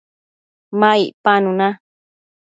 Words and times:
ma 0.79 0.91
icpanu 1.03 1.49
na 1.59 1.67